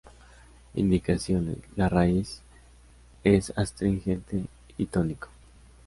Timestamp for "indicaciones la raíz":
0.73-2.41